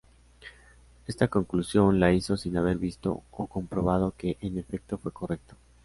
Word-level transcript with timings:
Esta 1.05 1.27
conclusión 1.27 1.99
la 1.99 2.11
hizo 2.11 2.35
sin 2.35 2.57
haber 2.57 2.79
visto 2.79 3.21
o 3.29 3.45
comprobado 3.45 4.15
que 4.17 4.35
en 4.41 4.57
efecto 4.57 4.97
fue 4.97 5.11
correcto. 5.11 5.53